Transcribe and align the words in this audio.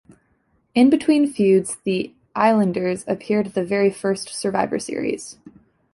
In 0.73 0.89
between 0.89 1.31
feuds, 1.31 1.77
the 1.83 2.11
Islanders 2.35 3.03
appeared 3.07 3.45
at 3.45 3.53
the 3.53 3.63
very 3.63 3.91
first 3.91 4.29
Survivor 4.29 4.79
Series. 4.79 5.37